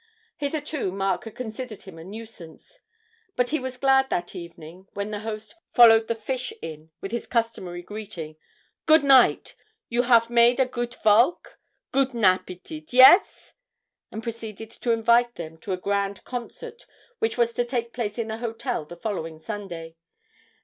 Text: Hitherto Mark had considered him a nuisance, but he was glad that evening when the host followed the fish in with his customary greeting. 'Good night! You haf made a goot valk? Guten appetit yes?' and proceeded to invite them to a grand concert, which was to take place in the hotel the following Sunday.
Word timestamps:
Hitherto 0.37 0.91
Mark 0.91 1.25
had 1.25 1.35
considered 1.35 1.83
him 1.83 1.99
a 1.99 2.03
nuisance, 2.03 2.79
but 3.35 3.49
he 3.49 3.59
was 3.59 3.77
glad 3.77 4.09
that 4.09 4.33
evening 4.33 4.87
when 4.95 5.11
the 5.11 5.19
host 5.19 5.53
followed 5.73 6.07
the 6.07 6.15
fish 6.15 6.51
in 6.59 6.89
with 7.01 7.11
his 7.11 7.27
customary 7.27 7.83
greeting. 7.83 8.35
'Good 8.87 9.03
night! 9.03 9.53
You 9.89 10.01
haf 10.01 10.27
made 10.27 10.59
a 10.59 10.65
goot 10.65 10.97
valk? 11.03 11.59
Guten 11.91 12.25
appetit 12.25 12.91
yes?' 12.91 13.53
and 14.11 14.23
proceeded 14.23 14.71
to 14.71 14.91
invite 14.91 15.35
them 15.35 15.59
to 15.59 15.71
a 15.71 15.77
grand 15.77 16.23
concert, 16.23 16.87
which 17.19 17.37
was 17.37 17.53
to 17.53 17.63
take 17.63 17.93
place 17.93 18.17
in 18.17 18.27
the 18.29 18.37
hotel 18.39 18.85
the 18.85 18.97
following 18.97 19.39
Sunday. 19.39 19.97